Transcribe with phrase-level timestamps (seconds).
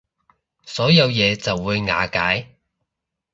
[0.65, 2.57] 所有嘢就會瓦解